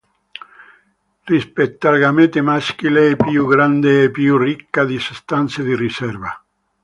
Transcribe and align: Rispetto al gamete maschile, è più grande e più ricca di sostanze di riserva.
Rispetto 1.25 1.87
al 1.87 1.99
gamete 1.99 2.41
maschile, 2.41 3.11
è 3.11 3.15
più 3.15 3.45
grande 3.45 4.05
e 4.05 4.09
più 4.09 4.35
ricca 4.35 4.83
di 4.83 4.97
sostanze 4.97 5.63
di 5.63 5.75
riserva. 5.75 6.43